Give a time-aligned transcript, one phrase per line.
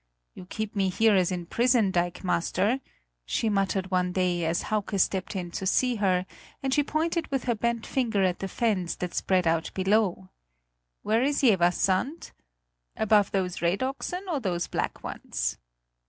[0.33, 2.81] "You keep me here as in prison, dikemaster,"
[3.23, 6.25] she muttered one day, as Hauke stepped in to see her,
[6.63, 10.29] and she pointed with her bent finger at the fens that spread out below.
[11.03, 12.31] "Where is Jeverssand?
[12.95, 15.59] Above those red oxen or those black ones?"